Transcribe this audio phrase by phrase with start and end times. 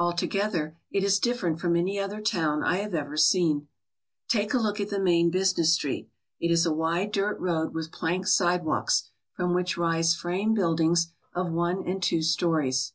[0.00, 3.68] Altogether, it is different from any other town I have ever seen.
[4.26, 6.10] Take a look at the main business street.
[6.40, 11.52] It is a wide dirt road with plank sidewalks from which rise frame buildings of
[11.52, 12.94] one and two stories.